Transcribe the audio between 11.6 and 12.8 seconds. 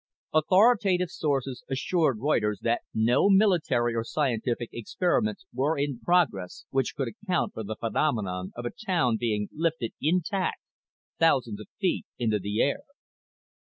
feet into the air.